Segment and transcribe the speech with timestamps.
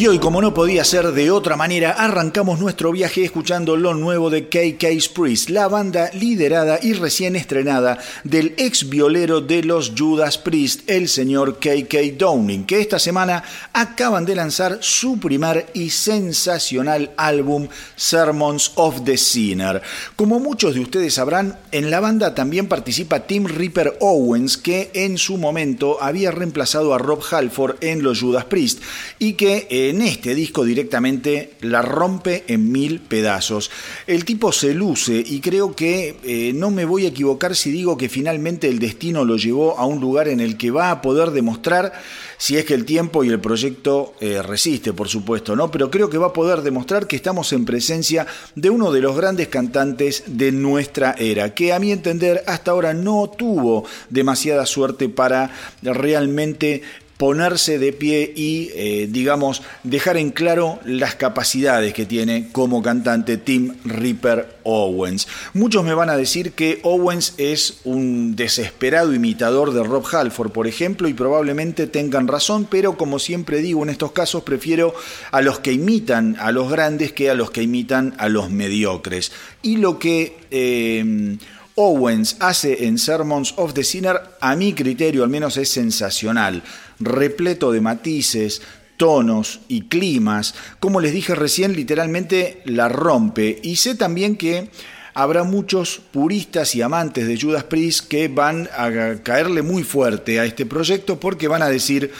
[0.00, 4.30] Y hoy, como no podía ser de otra manera, arrancamos nuestro viaje escuchando lo nuevo
[4.30, 10.38] de KK Priest, la banda liderada y recién estrenada del ex violero de los Judas
[10.38, 13.44] Priest, el señor KK Downing, que esta semana
[13.74, 19.82] acaban de lanzar su primer y sensacional álbum, Sermons of the Sinner.
[20.16, 25.18] Como muchos de ustedes sabrán, en la banda también participa Tim Ripper Owens, que en
[25.18, 28.80] su momento había reemplazado a Rob Halford en los Judas Priest
[29.18, 33.70] y que en este disco directamente la rompe en mil pedazos.
[34.06, 37.96] El tipo se luce y creo que eh, no me voy a equivocar si digo
[37.96, 41.30] que finalmente el destino lo llevó a un lugar en el que va a poder
[41.30, 41.92] demostrar
[42.38, 45.70] si es que el tiempo y el proyecto eh, resiste, por supuesto, ¿no?
[45.70, 49.14] Pero creo que va a poder demostrar que estamos en presencia de uno de los
[49.14, 55.10] grandes cantantes de nuestra era, que a mi entender hasta ahora no tuvo demasiada suerte
[55.10, 55.50] para
[55.82, 56.82] realmente
[57.20, 63.36] ponerse de pie y, eh, digamos, dejar en claro las capacidades que tiene como cantante
[63.36, 65.28] Tim Ripper Owens.
[65.52, 70.66] Muchos me van a decir que Owens es un desesperado imitador de Rob Halford, por
[70.66, 74.94] ejemplo, y probablemente tengan razón, pero como siempre digo, en estos casos prefiero
[75.30, 79.30] a los que imitan a los grandes que a los que imitan a los mediocres.
[79.60, 80.38] Y lo que...
[80.50, 81.36] Eh,
[81.76, 86.62] Owens hace en Sermons of the Sinner, a mi criterio al menos es sensacional,
[87.00, 88.62] repleto de matices,
[88.96, 90.54] tonos y climas.
[90.78, 93.58] Como les dije recién, literalmente la rompe.
[93.62, 94.70] Y sé también que
[95.14, 100.44] habrá muchos puristas y amantes de Judas Priest que van a caerle muy fuerte a
[100.44, 102.12] este proyecto porque van a decir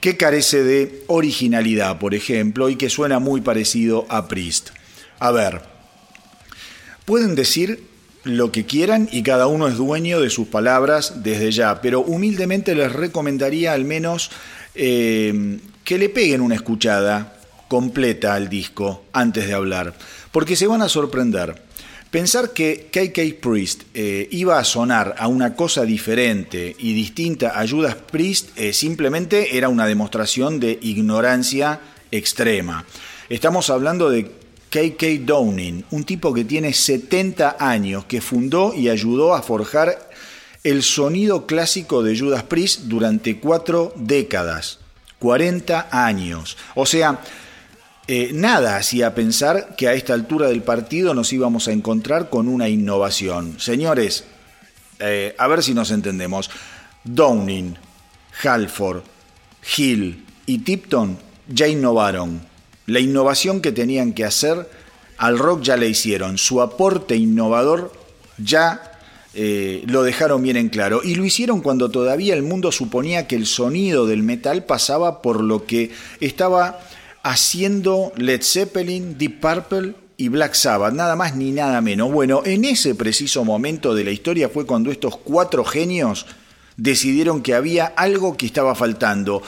[0.00, 4.70] que carece de originalidad, por ejemplo, y que suena muy parecido a Priest.
[5.18, 5.62] A ver,
[7.04, 7.95] pueden decir
[8.26, 12.74] lo que quieran y cada uno es dueño de sus palabras desde ya, pero humildemente
[12.74, 14.30] les recomendaría al menos
[14.74, 17.38] eh, que le peguen una escuchada
[17.68, 19.94] completa al disco antes de hablar,
[20.32, 21.62] porque se van a sorprender.
[22.10, 27.66] Pensar que KK Priest eh, iba a sonar a una cosa diferente y distinta a
[27.66, 31.80] Judas Priest eh, simplemente era una demostración de ignorancia
[32.10, 32.84] extrema.
[33.28, 34.30] Estamos hablando de
[34.76, 40.10] KK Downing, un tipo que tiene 70 años, que fundó y ayudó a forjar
[40.64, 44.80] el sonido clásico de Judas Priest durante cuatro décadas,
[45.18, 46.58] 40 años.
[46.74, 47.22] O sea,
[48.06, 52.46] eh, nada hacía pensar que a esta altura del partido nos íbamos a encontrar con
[52.46, 53.58] una innovación.
[53.58, 54.24] Señores,
[54.98, 56.50] eh, a ver si nos entendemos.
[57.02, 57.78] Downing,
[58.44, 59.04] Halford,
[59.74, 61.16] Hill y Tipton
[61.48, 62.42] ya innovaron
[62.86, 64.68] la innovación que tenían que hacer,
[65.18, 66.38] al rock ya la hicieron.
[66.38, 67.92] Su aporte innovador
[68.38, 68.92] ya
[69.34, 71.00] eh, lo dejaron bien en claro.
[71.04, 75.42] Y lo hicieron cuando todavía el mundo suponía que el sonido del metal pasaba por
[75.42, 75.90] lo que
[76.20, 76.80] estaba
[77.22, 82.10] haciendo Led Zeppelin, Deep Purple y Black Sabbath, nada más ni nada menos.
[82.12, 86.26] Bueno, en ese preciso momento de la historia fue cuando estos cuatro genios
[86.76, 89.42] decidieron que había algo que estaba faltando,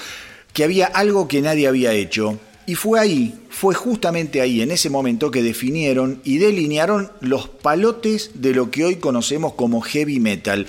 [0.53, 2.39] que había algo que nadie había hecho.
[2.69, 8.33] Y fue ahí, fue justamente ahí, en ese momento, que definieron y delinearon los palotes
[8.35, 10.67] de lo que hoy conocemos como heavy metal.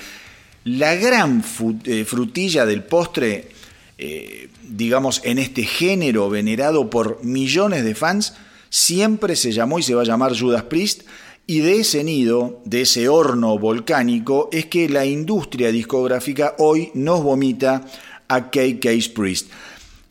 [0.64, 1.44] La gran
[1.84, 3.50] eh, frutilla del postre,
[3.98, 8.34] eh, digamos, en este género venerado por millones de fans,
[8.70, 11.02] siempre se llamó y se va a llamar Judas Priest.
[11.48, 17.22] Y de ese nido, de ese horno volcánico, es que la industria discográfica hoy nos
[17.24, 17.86] vomita
[18.30, 19.52] a KK Priest.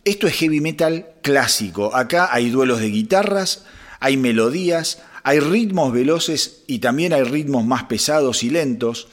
[0.09, 1.95] Esto es heavy metal clásico.
[1.95, 3.67] Acá hay duelos de guitarras,
[4.01, 9.09] hay melodías, hay ritmos veloces y también hay ritmos más pesados y lentos.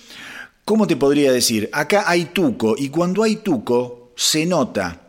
[0.63, 1.69] ¿Cómo te podría decir?
[1.73, 5.01] Acá hay tuco y cuando hay tuco se nota.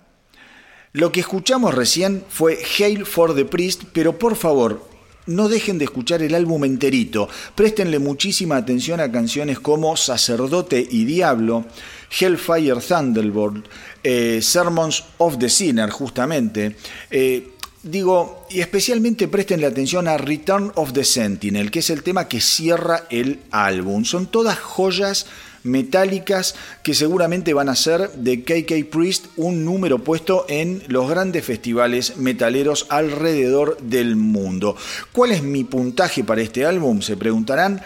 [0.93, 4.88] Lo que escuchamos recién fue Hail for the Priest, pero por favor,
[5.26, 7.28] no dejen de escuchar el álbum enterito.
[7.55, 11.64] Préstenle muchísima atención a canciones como Sacerdote y Diablo,
[12.10, 13.66] Hellfire Thunderbolt,
[14.02, 16.76] eh, Sermons of the Sinner, justamente.
[17.10, 17.50] Eh,
[17.82, 22.40] digo, y especialmente prestenle atención a Return of the Sentinel, que es el tema que
[22.40, 24.04] cierra el álbum.
[24.04, 25.26] Son todas joyas
[25.66, 31.44] metálicas que seguramente van a ser de KK Priest un número puesto en los grandes
[31.44, 34.76] festivales metaleros alrededor del mundo.
[35.12, 37.02] ¿Cuál es mi puntaje para este álbum?
[37.02, 37.82] Se preguntarán.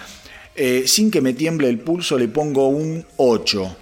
[0.56, 3.76] Eh, sin que me tiemble el pulso le pongo un 8.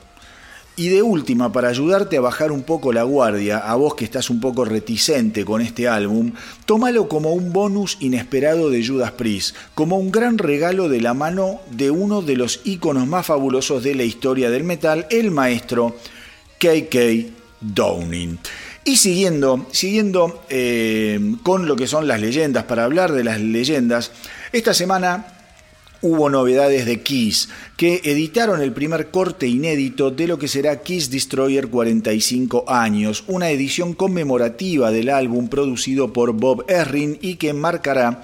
[0.79, 4.31] Y de última, para ayudarte a bajar un poco la guardia, a vos que estás
[4.31, 6.31] un poco reticente con este álbum,
[6.67, 11.59] tómalo como un bonus inesperado de Judas Priest, como un gran regalo de la mano
[11.73, 15.97] de uno de los íconos más fabulosos de la historia del metal, el maestro
[16.59, 17.27] KK
[17.61, 18.39] Downing.
[18.85, 24.13] Y siguiendo, siguiendo eh, con lo que son las leyendas, para hablar de las leyendas,
[24.53, 25.38] esta semana
[26.01, 31.11] hubo novedades de Kiss, que editaron el primer corte inédito de lo que será Kiss
[31.11, 38.23] Destroyer 45 años, una edición conmemorativa del álbum producido por Bob Erring y que marcará,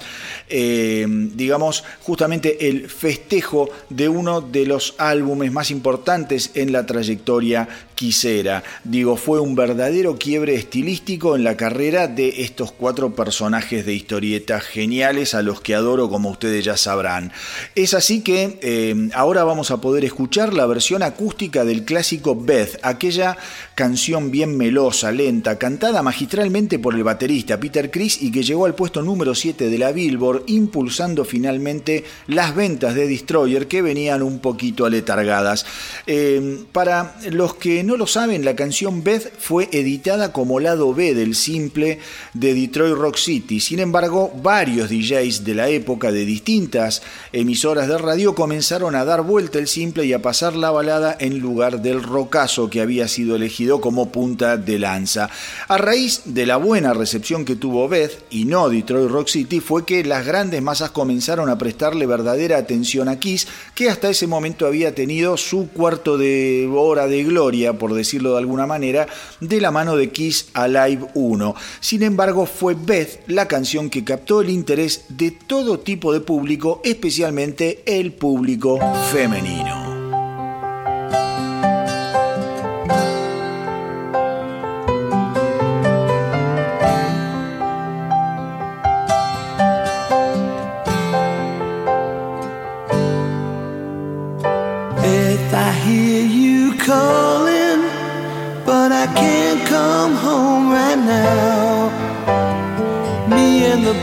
[0.48, 7.68] eh, digamos, justamente el festejo de uno de los álbumes más importantes en la trayectoria
[7.94, 8.62] quisera.
[8.84, 14.62] Digo, fue un verdadero quiebre estilístico en la carrera de estos cuatro personajes de historietas
[14.64, 17.32] geniales a los que adoro como ustedes ya sabrán.
[17.74, 22.78] Es así que eh, ahora vamos a poder escuchar la versión acústica del clásico Beth,
[22.82, 23.36] aquella
[23.74, 28.74] canción bien melosa, lenta, cantada magistralmente por el baterista Peter Criss y que llegó al
[28.74, 34.40] puesto número 7 de la Billboard, impulsando finalmente las ventas de Destroyer que venían un
[34.40, 35.66] poquito aletargadas.
[36.06, 41.14] Eh, para los que no lo saben, la canción Beth fue editada como lado B
[41.14, 41.98] del simple
[42.32, 43.60] de Detroit Rock City.
[43.60, 49.22] Sin embargo, varios DJs de la época de distintas emisoras de radio comenzaron a dar
[49.22, 53.36] vuelta el simple y a pasar la balada en lugar del rocazo que había sido
[53.36, 55.30] elegido como punta de lanza.
[55.68, 59.84] A raíz de la buena recepción que tuvo Beth y no Detroit Rock City fue
[59.84, 64.66] que las grandes masas comenzaron a prestarle verdadera atención a Kiss, que hasta ese momento
[64.66, 69.06] había tenido su cuarto de hora de gloria por decirlo de alguna manera,
[69.40, 71.54] de la mano de Kiss Alive 1.
[71.80, 76.80] Sin embargo, fue Beth la canción que captó el interés de todo tipo de público,
[76.84, 78.78] especialmente el público
[79.12, 79.94] femenino.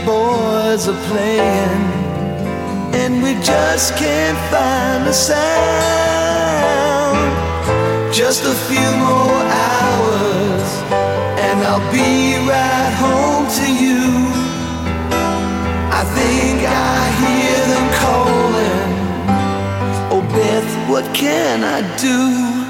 [0.04, 1.82] Boys are playing,
[2.94, 5.42] and we just can't find a sound.
[8.12, 10.68] Just a few more hours,
[11.46, 14.02] and I'll be right home to you.
[16.00, 18.90] I think I hear them calling.
[20.12, 22.61] Oh, Beth, what can I do?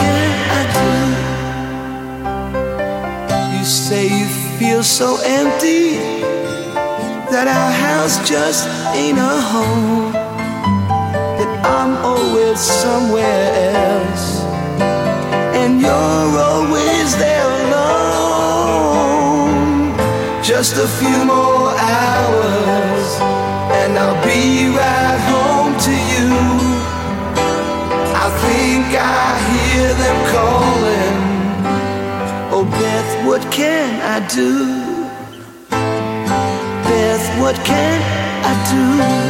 [0.00, 0.90] Can I do?
[3.58, 4.26] You say you
[4.58, 5.86] feel so empty
[7.32, 8.62] that our house just
[8.94, 10.12] ain't a home.
[11.38, 13.46] That I'm always somewhere
[13.86, 14.26] else,
[15.60, 19.10] and you're always there alone.
[20.42, 23.08] Just a few more hours,
[23.80, 24.99] and I'll be right
[34.34, 35.06] do?
[35.70, 38.00] Beth, what can
[38.44, 39.29] I do?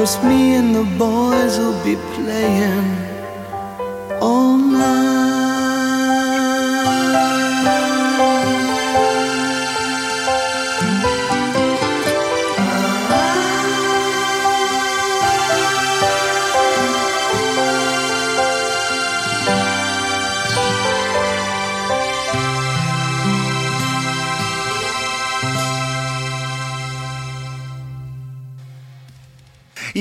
[0.00, 2.89] Cause me and the boys will be playing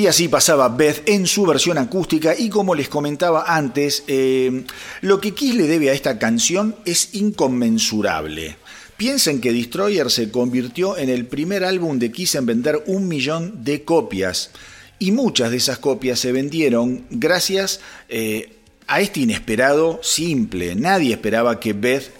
[0.09, 4.65] así pasaba Beth en su versión acústica y como les comentaba antes, eh,
[5.01, 8.57] lo que Kiss le debe a esta canción es inconmensurable.
[8.97, 13.63] Piensen que Destroyer se convirtió en el primer álbum de Kiss en vender un millón
[13.63, 14.51] de copias
[14.99, 20.75] y muchas de esas copias se vendieron gracias eh, a este inesperado simple.
[20.75, 22.11] Nadie esperaba que Beth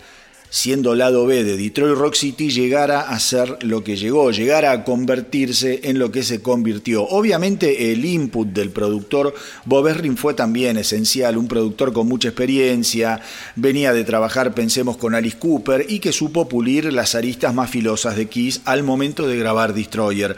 [0.50, 4.84] siendo lado B de Detroit Rock City, llegara a ser lo que llegó, llegara a
[4.84, 7.04] convertirse en lo que se convirtió.
[7.04, 9.34] Obviamente el input del productor
[9.66, 13.22] Bob fue también esencial, un productor con mucha experiencia,
[13.56, 18.16] venía de trabajar, pensemos, con Alice Cooper y que supo pulir las aristas más filosas
[18.16, 20.36] de Kiss al momento de grabar Destroyer.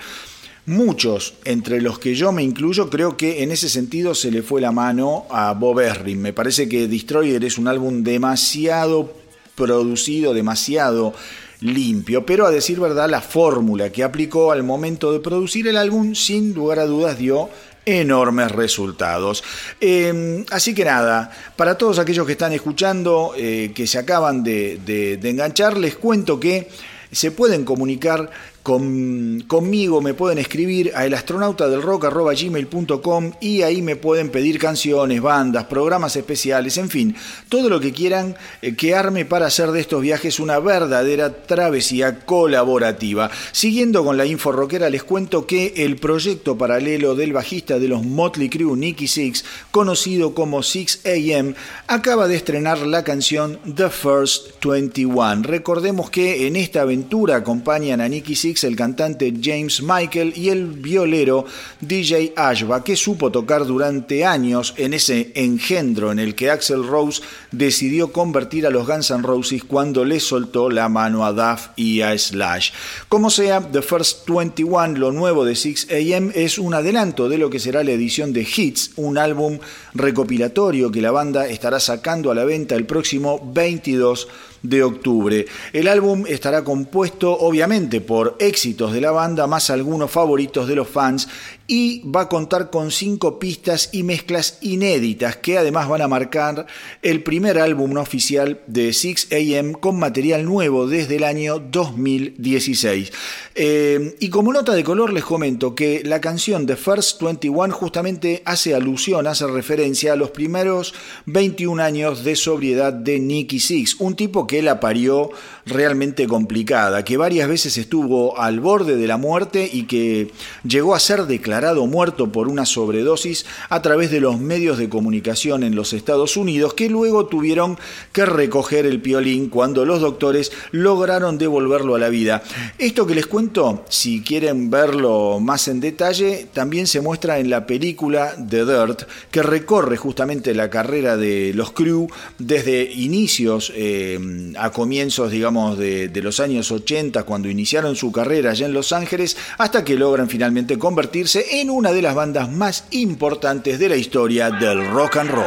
[0.68, 4.62] Muchos, entre los que yo me incluyo, creo que en ese sentido se le fue
[4.62, 6.22] la mano a Bob Esrin.
[6.22, 9.21] Me parece que Destroyer es un álbum demasiado
[9.55, 11.13] producido, demasiado
[11.62, 16.15] limpio, pero a decir verdad la fórmula que aplicó al momento de producir el álbum
[16.15, 17.50] sin lugar a dudas dio
[17.86, 19.43] enormes resultados.
[19.79, 25.20] Em, así que nada, para todos aquellos que están escuchando, eh, que se acaban de
[25.24, 26.67] enganchar, les cuento que
[27.12, 28.29] se pueden comunicar
[28.63, 36.77] conmigo me pueden escribir a elastronauta.delrock.gmail.com y ahí me pueden pedir canciones, bandas, programas especiales,
[36.77, 37.16] en fin,
[37.50, 42.20] todo lo que quieran eh, que arme para hacer de estos viajes una verdadera travesía
[42.20, 43.31] colaborativa.
[43.51, 48.03] Siguiendo con la info rockera, les cuento que el proyecto paralelo del bajista de los
[48.03, 51.55] Motley Crue, Nicky Six, conocido como 6 AM,
[51.88, 55.42] acaba de estrenar la canción The First 21.
[55.44, 60.68] Recordemos que en esta aventura acompañan a Nicky Six el cantante James Michael y el
[60.68, 61.46] violero
[61.79, 67.22] DJ Ashba, que supo tocar durante años en ese engendro en el que Axel Rose
[67.51, 72.01] decidió convertir a los Guns N' Roses cuando le soltó la mano a Duff y
[72.01, 72.72] a Slash.
[73.07, 77.59] Como sea, The First 21, lo nuevo de 6am, es un adelanto de lo que
[77.59, 79.59] será la edición de Hits, un álbum
[79.94, 84.27] recopilatorio que la banda estará sacando a la venta el próximo 22
[84.64, 85.46] de octubre.
[85.74, 90.88] El álbum estará compuesto obviamente por éxitos de la banda más algunos favoritos de los
[90.88, 91.28] fans
[91.72, 96.66] y va a contar con cinco pistas y mezclas inéditas que además van a marcar
[97.01, 103.14] el primer álbum oficial de 6am con material nuevo desde el año 2016.
[103.55, 108.42] Eh, y como nota de color les comento que la canción de First 21 justamente
[108.44, 110.94] hace alusión, hace referencia a los primeros
[111.25, 115.29] 21 años de sobriedad de Nicky Six, un tipo que la parió
[115.66, 120.31] realmente complicada, que varias veces estuvo al borde de la muerte y que
[120.66, 125.64] llegó a ser declarado muerto por una sobredosis a través de los medios de comunicación
[125.64, 127.78] en los Estados Unidos, que luego tuvieron
[128.12, 132.44] que recoger el piolín cuando los doctores lograron devolverlo a la vida.
[132.78, 137.66] Esto que les cuento, si quieren verlo más en detalle, también se muestra en la
[137.66, 142.08] película The Dirt, que recorre justamente la carrera de los Crew
[142.40, 148.52] desde inicios eh, a comienzos, digamos, de, de los años 80, cuando iniciaron su carrera
[148.52, 152.50] allá en Los Ángeles, hasta que logran finalmente convertirse convertirse en una de las bandas
[152.50, 155.44] más importantes de la historia del rock and roll.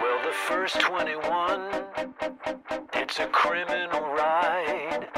[0.00, 1.70] Well, the first 21,
[2.94, 5.08] it's a criminal ride.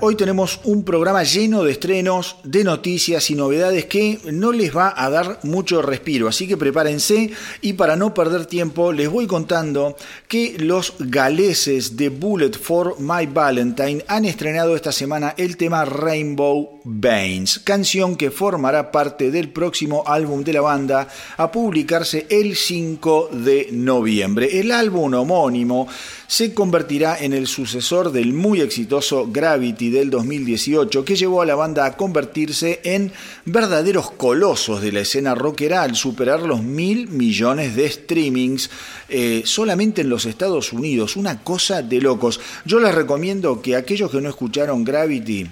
[0.00, 4.94] Hoy tenemos un programa lleno de estrenos, de noticias y novedades que no les va
[4.96, 9.96] a dar mucho respiro, así que prepárense y para no perder tiempo les voy contando
[10.28, 16.73] que los galeses de Bullet for My Valentine han estrenado esta semana el tema Rainbow
[16.86, 23.30] Veins, canción que formará parte del próximo álbum de la banda a publicarse el 5
[23.32, 24.60] de noviembre.
[24.60, 25.88] El álbum homónimo
[26.26, 31.54] se convertirá en el sucesor del muy exitoso Gravity del 2018, que llevó a la
[31.54, 33.12] banda a convertirse en
[33.46, 38.68] verdaderos colosos de la escena rockera al superar los mil millones de streamings
[39.08, 41.16] eh, solamente en los Estados Unidos.
[41.16, 42.40] Una cosa de locos.
[42.66, 45.48] Yo les recomiendo que aquellos que no escucharon Gravity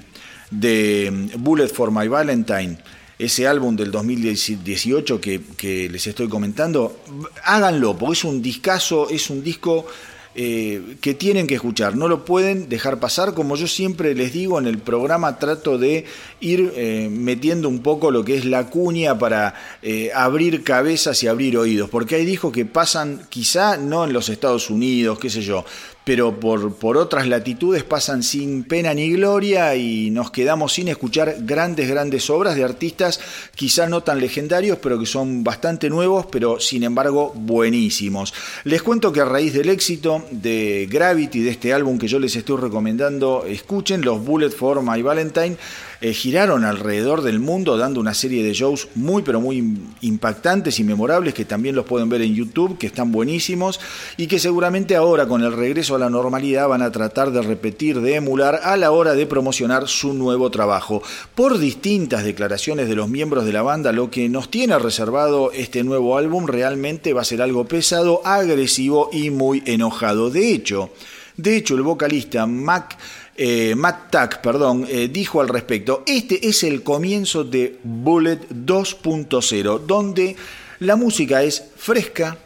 [0.53, 2.79] de Bullet for My Valentine,
[3.19, 7.01] ese álbum del 2018 que, que, les estoy comentando,
[7.45, 9.87] háganlo, porque es un discazo, es un disco
[10.35, 14.59] eh, que tienen que escuchar, no lo pueden dejar pasar, como yo siempre les digo
[14.59, 16.07] en el programa, trato de
[16.41, 21.29] ir eh, metiendo un poco lo que es la cuña para eh, abrir cabezas y
[21.29, 25.43] abrir oídos, porque hay discos que pasan quizá no en los Estados Unidos, qué sé
[25.43, 25.67] yo,
[26.05, 31.37] pero por, por otras latitudes pasan sin pena ni gloria y nos quedamos sin escuchar
[31.41, 33.21] grandes, grandes obras de artistas
[33.55, 38.35] quizá no tan legendarios, pero que son bastante nuevos, pero sin embargo buenísimos.
[38.65, 42.35] Les cuento que a raíz del éxito de Gravity, de este álbum que yo les
[42.35, 45.57] estoy recomendando, escuchen los Bullet for My Valentine,
[46.03, 50.85] eh, giraron alrededor del mundo dando una serie de shows muy pero muy impactantes y
[50.85, 53.79] memorables que también los pueden ver en YouTube, que están buenísimos
[54.17, 58.01] y que seguramente ahora con el regreso a la normalidad van a tratar de repetir,
[58.01, 61.03] de emular a la hora de promocionar su nuevo trabajo.
[61.37, 65.85] Por distintas declaraciones de los miembros de la banda, lo que nos tiene reservado este
[65.85, 70.31] nuevo álbum realmente va a ser algo pesado, agresivo y muy enojado.
[70.31, 70.91] De hecho,
[71.37, 72.99] de hecho el vocalista Mac
[73.44, 79.81] eh, Matt Tuck, perdón, eh, dijo al respecto, este es el comienzo de Bullet 2.0,
[79.81, 80.37] donde
[80.78, 82.37] la música es fresca,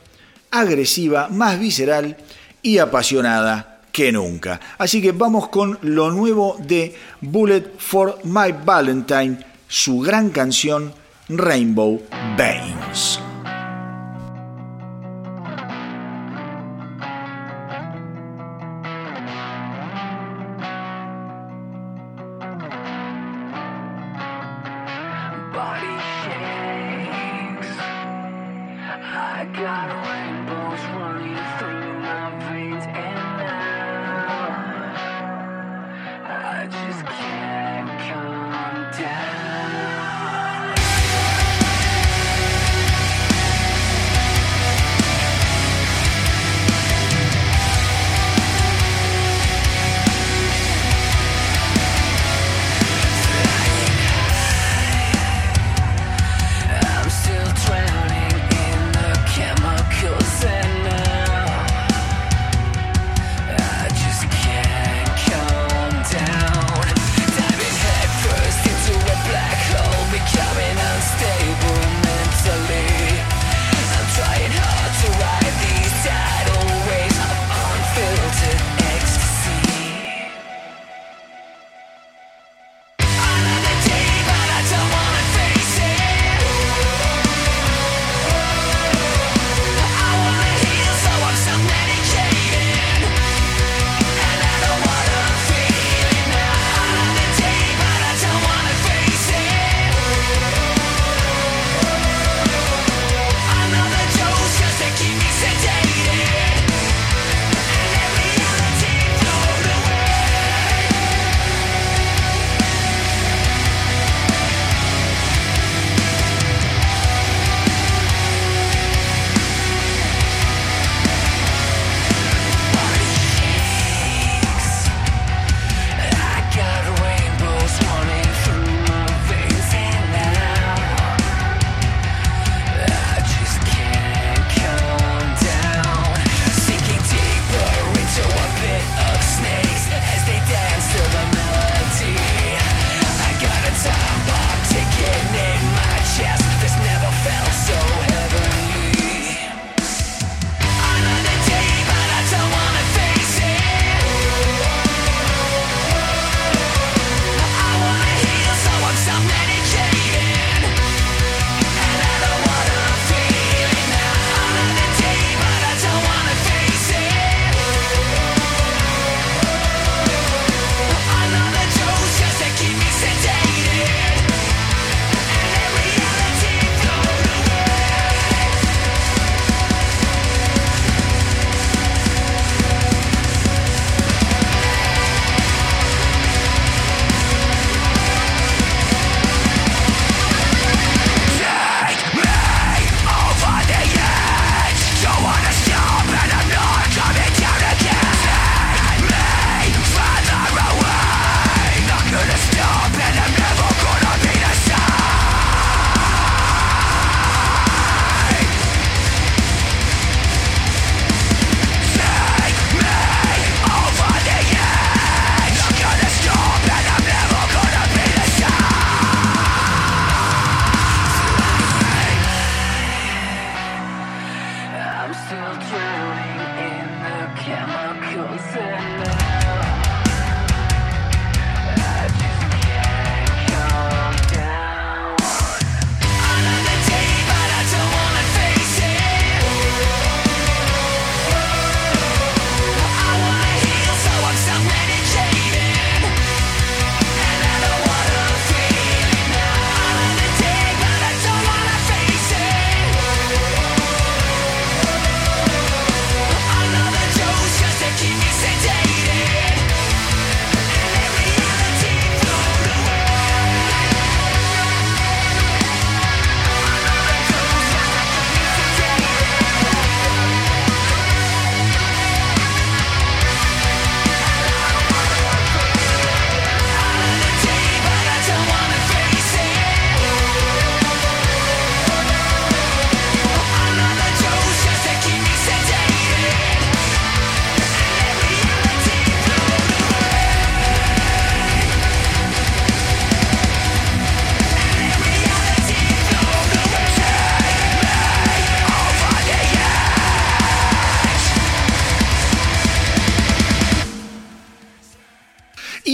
[0.51, 2.17] agresiva, más visceral
[2.63, 4.59] y apasionada que nunca.
[4.79, 9.37] Así que vamos con lo nuevo de Bullet for My Valentine,
[9.69, 10.95] su gran canción
[11.29, 12.01] Rainbow
[12.39, 13.21] Veins.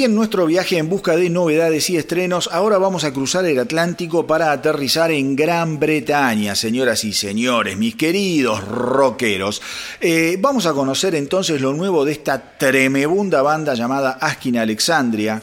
[0.05, 4.27] En nuestro viaje en busca de novedades y estrenos, ahora vamos a cruzar el Atlántico
[4.27, 9.63] para aterrizar en Gran Bretaña, señoras y señores, mis queridos rockeros.
[10.01, 15.41] Eh, vamos a conocer entonces lo nuevo de esta tremebunda banda llamada Askin Alexandria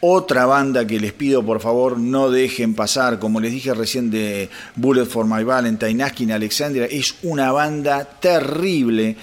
[0.00, 4.48] otra banda que les pido por favor no dejen pasar, como les dije recién de
[4.76, 9.16] Bullet for My Valentine, Askin Alexandria, es una banda terrible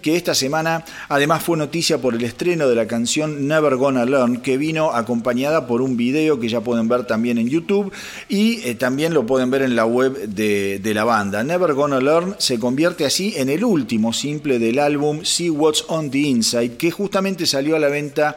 [0.00, 4.38] que esta semana además fue noticia por el estreno de la canción Never Gonna Learn,
[4.38, 7.92] que vino acompañada por un video que ya pueden ver también en YouTube
[8.28, 11.44] y eh, también lo pueden ver en la web de, de la banda.
[11.44, 16.10] Never Gonna Learn se convierte así en el último simple del álbum See What's on
[16.10, 18.36] the Inside, que justamente salió a la venta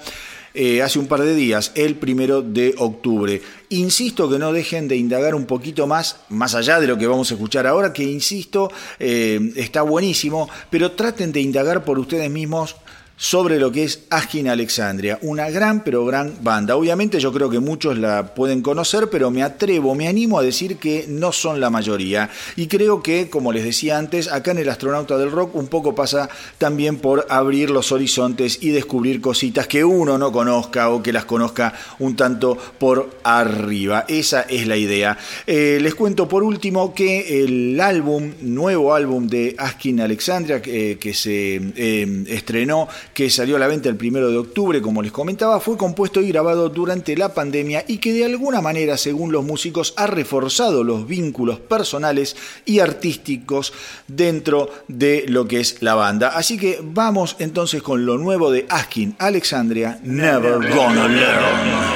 [0.59, 3.39] eh, hace un par de días, el primero de octubre.
[3.69, 7.29] Insisto que no dejen de indagar un poquito más, más allá de lo que vamos
[7.29, 12.75] a escuchar ahora, que insisto, eh, está buenísimo, pero traten de indagar por ustedes mismos
[13.17, 16.75] sobre lo que es Askin Alexandria, una gran pero gran banda.
[16.75, 20.77] Obviamente yo creo que muchos la pueden conocer, pero me atrevo, me animo a decir
[20.77, 22.30] que no son la mayoría.
[22.56, 25.95] Y creo que, como les decía antes, acá en el Astronauta del Rock un poco
[25.95, 31.12] pasa también por abrir los horizontes y descubrir cositas que uno no conozca o que
[31.12, 34.06] las conozca un tanto por arriba.
[34.08, 35.17] Esa es la idea.
[35.47, 41.56] Eh, les cuento por último que el álbum, nuevo álbum de Askin Alexandria, que, se
[41.75, 45.75] eh, estrenó que salió a la venta el primero de octubre, como les comentaba, fue
[45.75, 50.06] compuesto y grabado durante la pandemia y que de alguna manera, según los músicos, ha
[50.06, 53.73] reforzado los vínculos personales y artísticos
[54.08, 56.27] dentro de lo que es la banda.
[56.27, 61.87] Así que vamos entonces con lo nuevo de Askin Alexandria, Never Gonna Learn.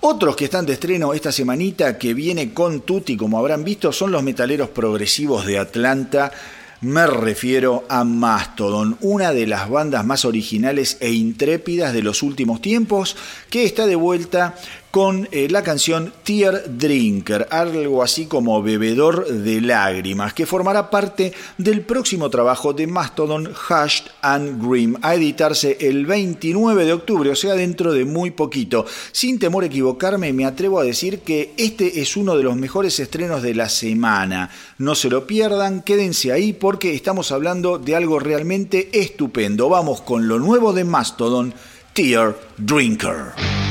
[0.00, 4.12] otros que están de estreno esta semanita que viene con Tutti, como habrán visto, son
[4.12, 6.32] los metaleros progresivos de Atlanta.
[6.82, 12.62] Me refiero a Mastodon, una de las bandas más originales e intrépidas de los últimos
[12.62, 13.16] tiempos,
[13.50, 14.54] que está de vuelta
[14.90, 21.32] con eh, la canción Tear Drinker, algo así como bebedor de lágrimas, que formará parte
[21.58, 27.36] del próximo trabajo de Mastodon Hushed and Grim, a editarse el 29 de octubre, o
[27.36, 28.84] sea, dentro de muy poquito.
[29.12, 32.98] Sin temor a equivocarme, me atrevo a decir que este es uno de los mejores
[32.98, 34.50] estrenos de la semana.
[34.78, 39.68] No se lo pierdan, quédense ahí porque estamos hablando de algo realmente estupendo.
[39.68, 41.54] Vamos con lo nuevo de Mastodon,
[41.92, 43.69] Tear Drinker.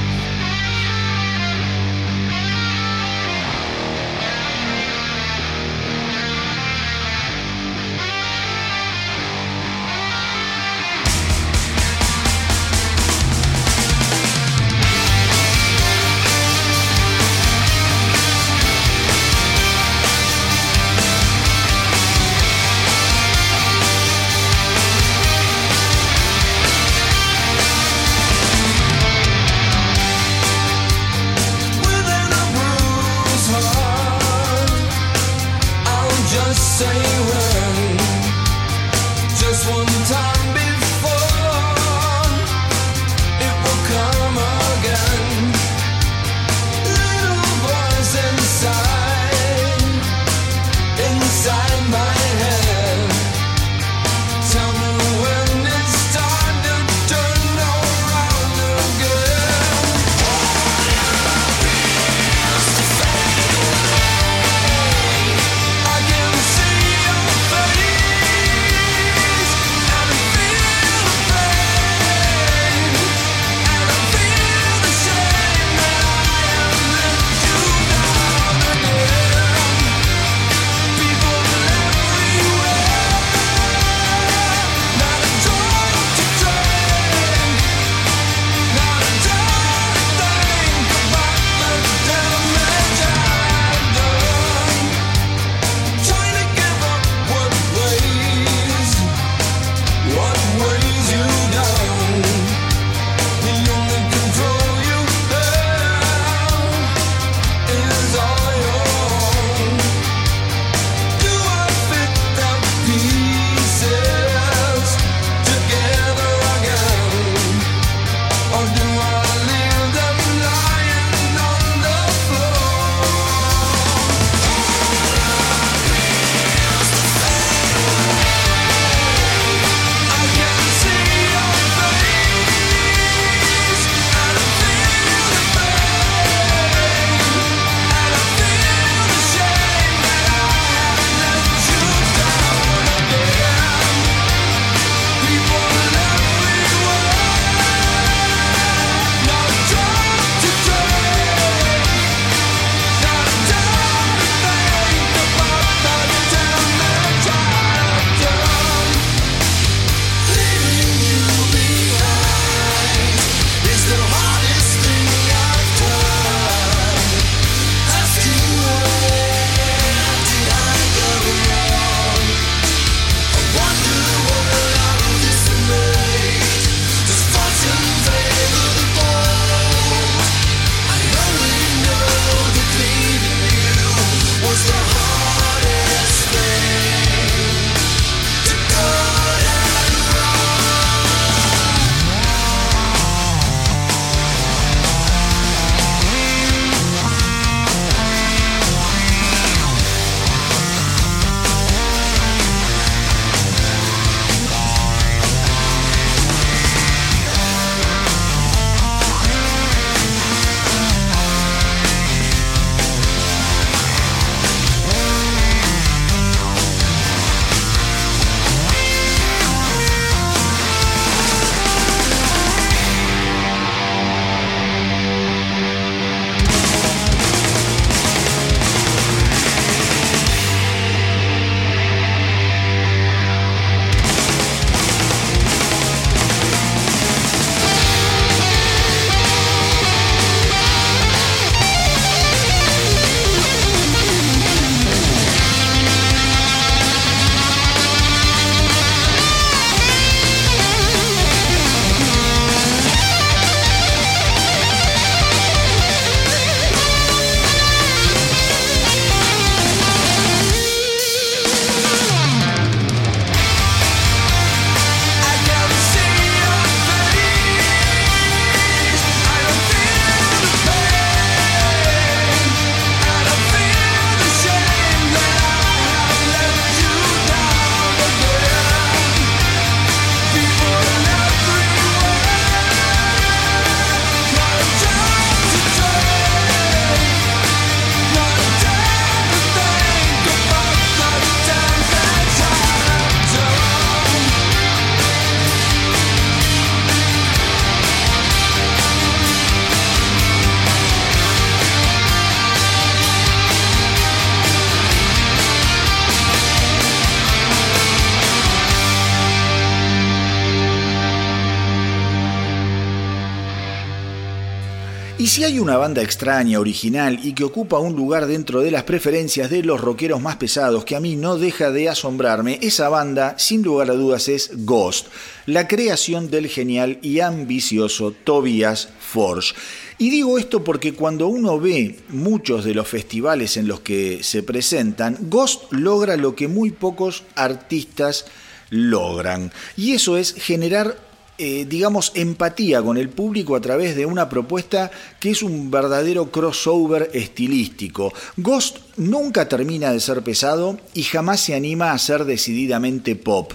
[315.70, 319.80] Una banda extraña, original y que ocupa un lugar dentro de las preferencias de los
[319.80, 323.94] rockeros más pesados que a mí no deja de asombrarme, esa banda, sin lugar a
[323.94, 325.10] dudas, es Ghost,
[325.46, 329.54] la creación del genial y ambicioso Tobias Forge.
[330.00, 334.42] Y digo esto porque cuando uno ve muchos de los festivales en los que se
[334.42, 338.26] presentan, Ghost logra lo que muy pocos artistas
[338.72, 339.52] logran.
[339.78, 341.09] Y eso es generar
[341.42, 346.32] eh, digamos, empatía con el público a través de una propuesta que es un verdadero
[346.32, 348.14] crossover estilístico.
[348.36, 353.54] Ghost nunca termina de ser pesado y jamás se anima a ser decididamente pop.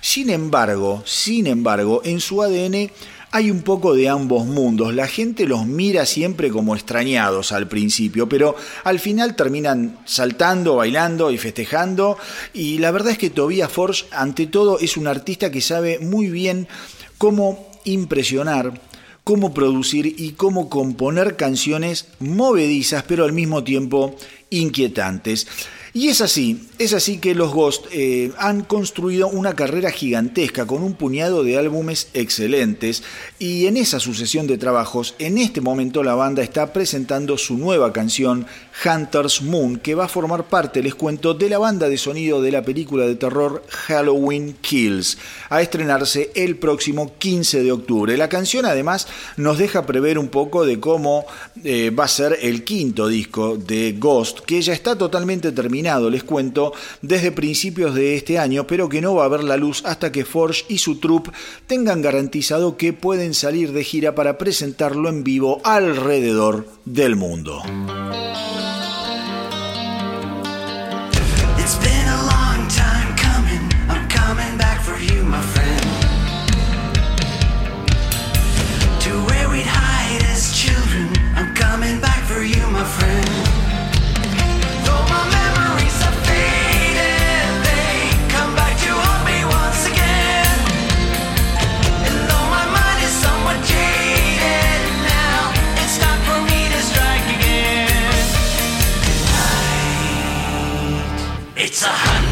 [0.00, 2.90] Sin embargo, sin embargo, en su ADN
[3.34, 4.94] hay un poco de ambos mundos.
[4.94, 8.54] La gente los mira siempre como extrañados al principio, pero
[8.84, 12.16] al final terminan saltando, bailando y festejando.
[12.52, 16.28] Y la verdad es que Tobias Forge, ante todo, es un artista que sabe muy
[16.28, 16.68] bien
[17.24, 18.82] cómo impresionar,
[19.24, 24.14] cómo producir y cómo componer canciones movedizas, pero al mismo tiempo
[24.50, 25.46] inquietantes.
[25.96, 30.82] Y es así, es así que los Ghost eh, han construido una carrera gigantesca con
[30.82, 33.04] un puñado de álbumes excelentes.
[33.38, 37.92] Y en esa sucesión de trabajos, en este momento la banda está presentando su nueva
[37.92, 38.44] canción
[38.84, 42.50] Hunter's Moon, que va a formar parte, les cuento, de la banda de sonido de
[42.50, 45.16] la película de terror Halloween Kills,
[45.48, 48.16] a estrenarse el próximo 15 de octubre.
[48.16, 51.24] La canción además nos deja prever un poco de cómo
[51.62, 56.24] eh, va a ser el quinto disco de Ghost, que ya está totalmente terminado, les
[56.24, 56.72] cuento,
[57.02, 60.24] desde principios de este año, pero que no va a ver la luz hasta que
[60.24, 61.30] Forge y su troupe
[61.66, 67.62] tengan garantizado que pueden salir de gira para presentarlo en vivo alrededor del mundo.
[101.74, 102.23] It's a hunt.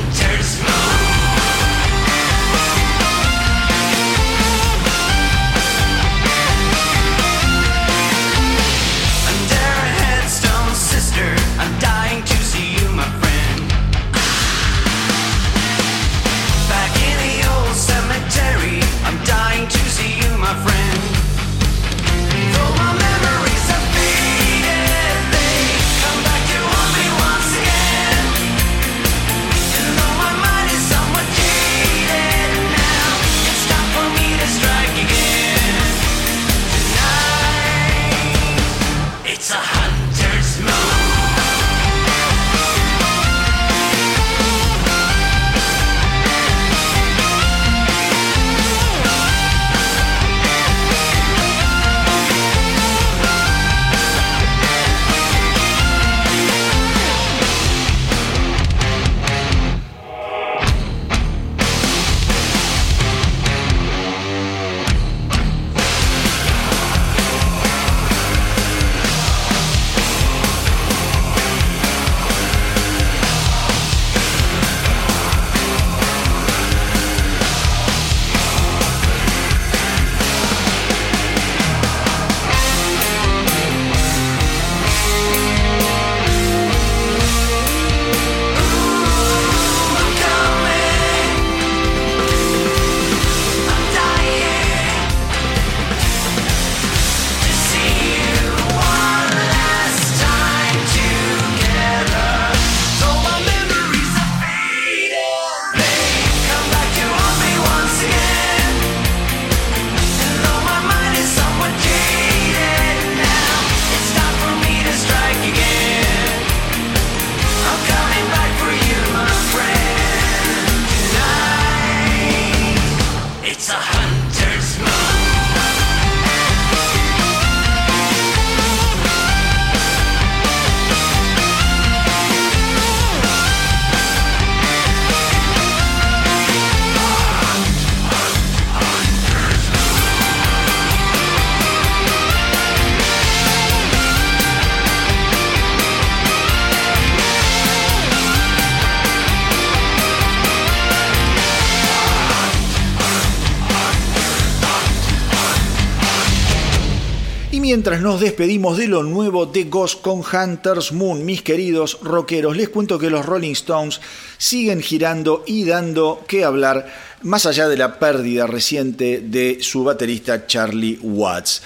[157.73, 162.69] Mientras nos despedimos de lo nuevo de Ghost con Hunters Moon, mis queridos rockeros, les
[162.69, 163.99] cuento que los Rolling Stones
[164.37, 166.87] siguen girando y dando que hablar
[167.23, 171.63] más allá de la pérdida reciente de su baterista Charlie Watts.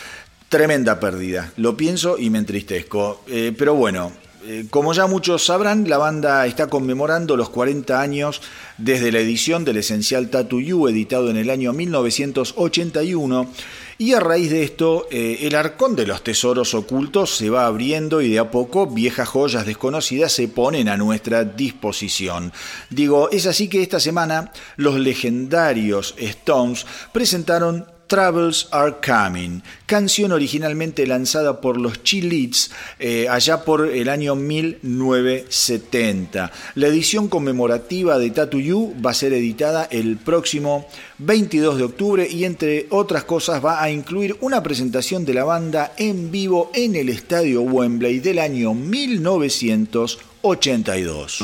[0.49, 3.23] Tremenda pérdida, lo pienso y me entristezco.
[3.27, 4.13] Eh, pero bueno,
[4.47, 8.43] eh, como ya muchos sabrán, la banda está conmemorando los 40 años
[8.79, 13.51] desde la edición del esencial Tattoo You, editado en el año 1981
[13.99, 18.21] y a raíz de esto, eh, el arcón de los tesoros ocultos se va abriendo
[18.21, 22.53] y de a poco viejas joyas desconocidas se ponen a nuestra disposición.
[22.91, 31.07] Digo, es así que esta semana los legendarios Stones presentaron Travels Are Coming, canción originalmente
[31.07, 36.51] lanzada por los Chilids eh, allá por el año 1970.
[36.75, 40.87] La edición conmemorativa de Tattoo You va a ser editada el próximo
[41.19, 45.93] 22 de octubre y entre otras cosas va a incluir una presentación de la banda
[45.97, 51.43] en vivo en el Estadio Wembley del año 1982.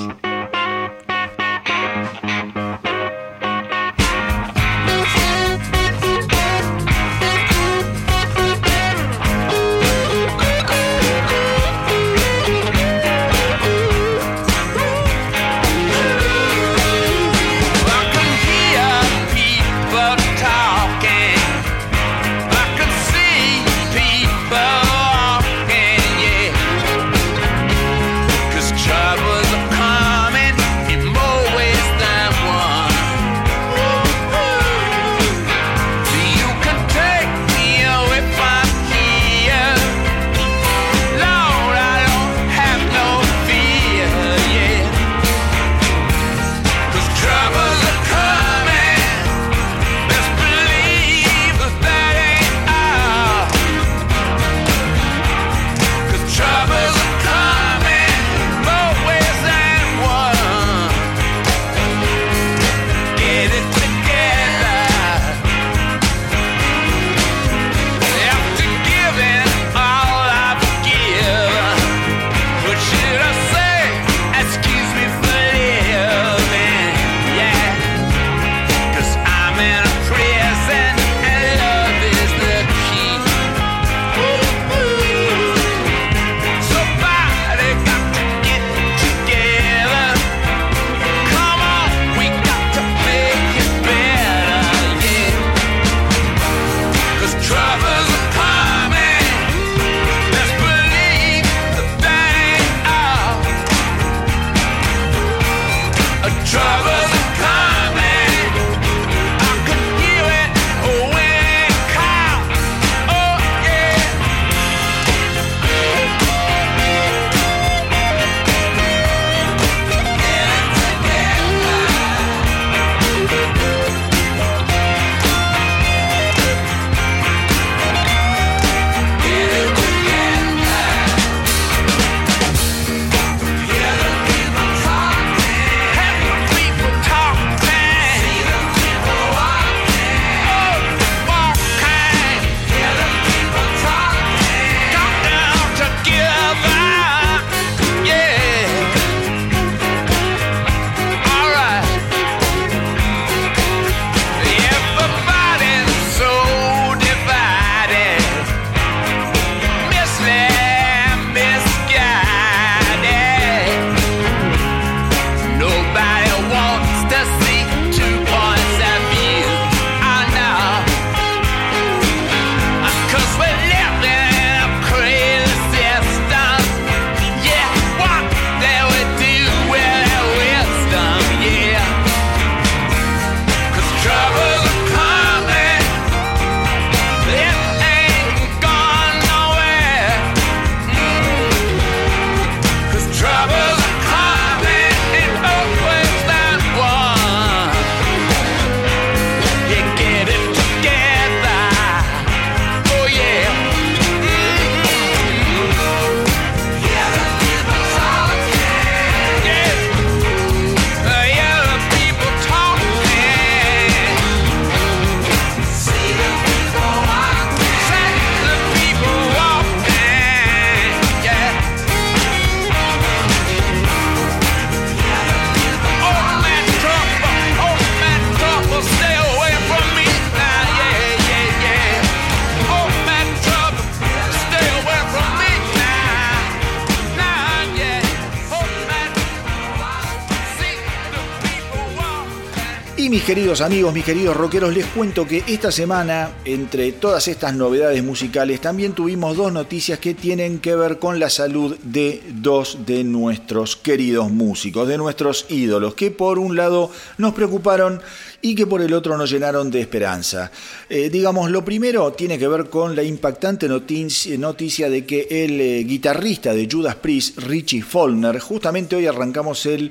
[243.35, 248.61] Queridos amigos, mis queridos rockeros, les cuento que esta semana, entre todas estas novedades musicales,
[248.61, 253.75] también tuvimos dos noticias que tienen que ver con la salud de dos de nuestros
[253.75, 258.03] queridos músicos, de nuestros ídolos, que por un lado nos preocuparon
[258.43, 260.53] y que por el otro nos llenaron de esperanza.
[260.91, 265.85] Eh, digamos, lo primero tiene que ver con la impactante noticia de que el eh,
[265.85, 269.91] guitarrista de Judas Priest, Richie Follner, justamente hoy arrancamos el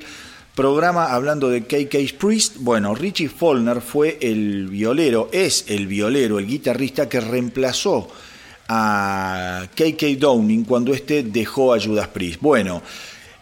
[0.54, 2.56] programa hablando de KK Priest.
[2.58, 8.08] Bueno, Richie Follner fue el violero, es el violero, el guitarrista que reemplazó
[8.68, 12.40] a KK Downing cuando este dejó a Judas Priest.
[12.40, 12.82] Bueno,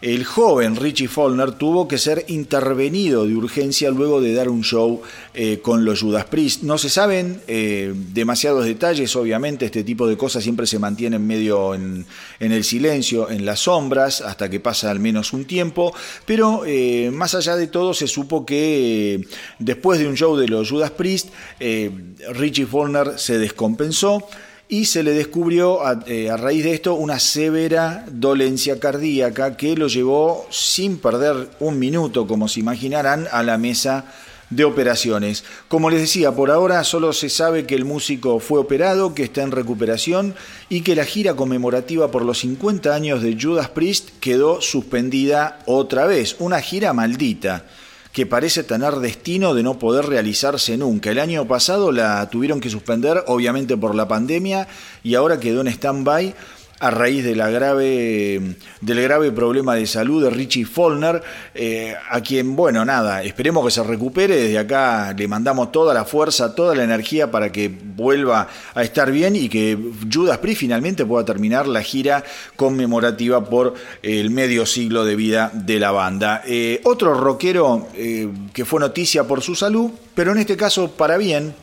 [0.01, 5.01] el joven Richie Follner tuvo que ser intervenido de urgencia luego de dar un show
[5.35, 6.63] eh, con los Judas Priest.
[6.63, 11.75] No se saben eh, demasiados detalles, obviamente este tipo de cosas siempre se mantienen medio
[11.75, 12.05] en,
[12.39, 15.93] el silencio, en las sombras, hasta que pasa al menos un tiempo,
[16.25, 19.25] pero eh, más allá de todo se supo que
[19.59, 21.29] después de un show de los Judas Priest,
[21.59, 24.27] Richie Follner se descompensó
[24.71, 29.89] y se le descubrió eh, a, raíz de esto una severa dolencia cardíaca que lo
[29.89, 34.05] llevó sin perder un minuto, como se imaginarán, a la mesa
[34.49, 35.43] de operaciones.
[35.67, 39.43] Como les decía, por ahora solo se sabe que el músico fue operado, que está
[39.43, 40.35] en recuperación
[40.69, 46.05] y que la gira conmemorativa por los 50 años de Judas Priest quedó suspendida otra
[46.05, 46.37] vez.
[46.39, 47.65] Una gira maldita
[48.11, 51.11] que parece tener destino de no poder realizarse nunca.
[51.11, 54.67] El año pasado la tuvieron que suspender, obviamente por la pandemia,
[55.03, 56.35] y ahora quedó en stand-by
[56.81, 58.41] a raíz grave,
[58.81, 61.21] del grave problema de salud de Richie Follner,
[61.53, 64.35] eh, a quien, bueno, nada, esperemos que se recupere.
[64.35, 69.11] Desde acá le mandamos toda la fuerza, toda la energía para que vuelva a estar
[69.11, 69.77] bien y que
[70.11, 72.23] Judas Priest finalmente pueda terminar la gira
[72.55, 76.41] conmemorativa por el medio siglo de vida de la banda.
[76.47, 81.17] Eh, otro rockero eh, que fue noticia por su salud, pero en este caso para
[81.17, 81.53] bien,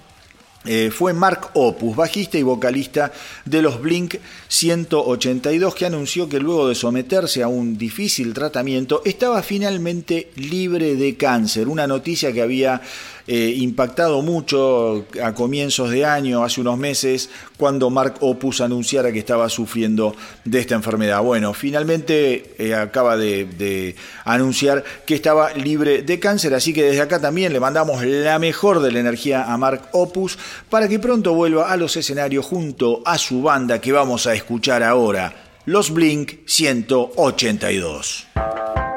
[0.71, 3.11] eh, fue Mark Opus, bajista y vocalista
[3.47, 4.17] de los Blink
[4.49, 11.17] 182, que anunció que luego de someterse a un difícil tratamiento estaba finalmente libre de
[11.17, 12.83] cáncer, una noticia que había
[13.31, 19.19] eh, impactado mucho a comienzos de año, hace unos meses, cuando Mark Opus anunciara que
[19.19, 20.17] estaba sufriendo
[20.47, 21.21] de esta enfermedad.
[21.21, 23.95] Bueno, finalmente eh, acaba de,
[24.25, 28.81] anunciar que estaba libre de cáncer, así que desde acá también le mandamos la mejor
[28.81, 30.39] de la energía a Mark Opus
[30.69, 34.83] para que pronto vuelva a los escenarios junto a su banda que vamos a escuchar
[34.83, 38.88] ahora, los Blink 182.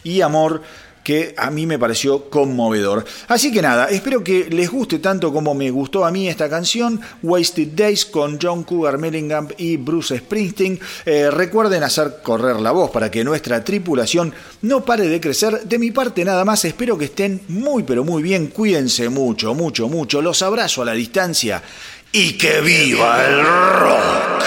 [0.04, 0.62] y amor
[1.10, 3.04] que a mí me pareció conmovedor.
[3.30, 7.02] Así que nada, espero que les guste tanto como me gustó a mí esta canción,
[7.24, 10.80] Wasted Days con John Cougar Mellingham y Bruce Springsteen.
[11.06, 14.32] Eh, recuerden hacer correr la voz para que nuestra tripulación
[14.62, 15.64] no pare de crecer.
[15.64, 19.90] De mi parte nada más, espero que estén muy pero muy bien, cuídense mucho, mucho,
[19.90, 21.64] mucho, los abrazo a la distancia
[22.12, 23.44] y que viva el
[23.80, 24.40] rock.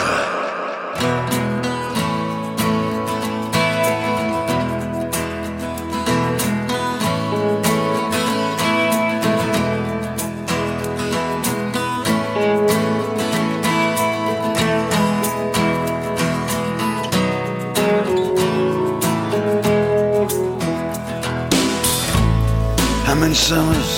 [23.32, 23.92] Many summers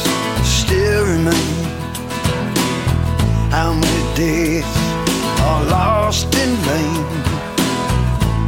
[0.46, 1.64] still remain?
[3.50, 4.64] How many days
[5.40, 7.04] are lost in vain?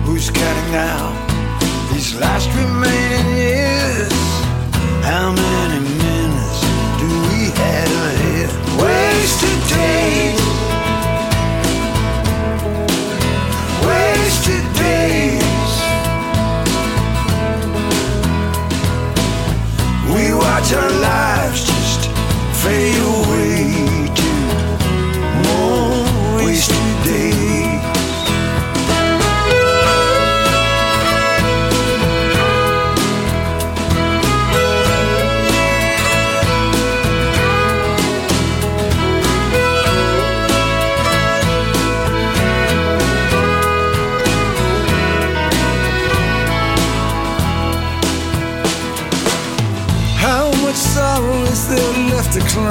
[0.05, 1.13] Who's counting out
[1.93, 4.13] these last remaining years?
[5.03, 5.46] How many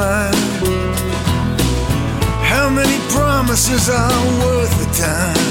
[0.06, 0.68] left?
[2.52, 5.50] How many promises are worth the time?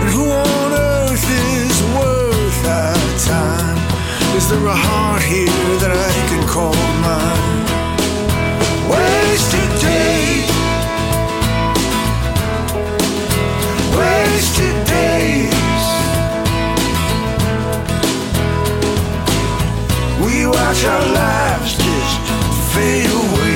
[0.00, 1.26] And who on earth
[1.60, 3.04] is worth our
[3.34, 3.78] time?
[4.38, 7.64] Is there a heart here that I can call mine?
[8.92, 10.50] Wasted days.
[13.98, 15.84] Wasted days.
[20.24, 21.73] We watch our lives
[22.74, 23.53] fade away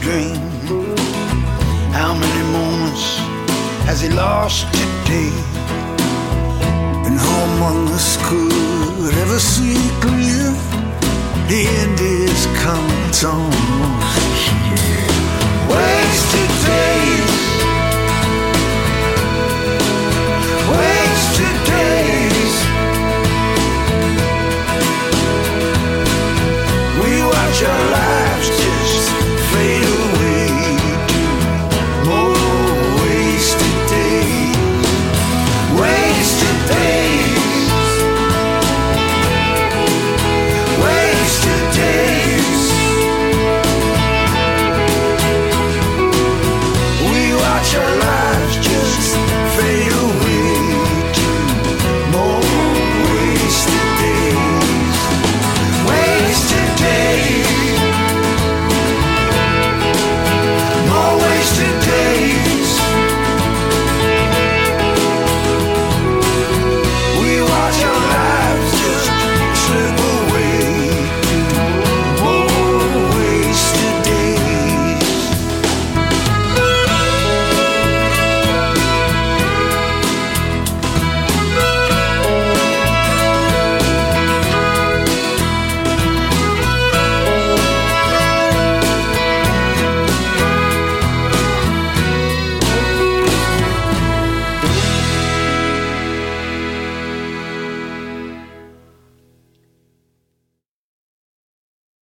[0.00, 0.49] dream.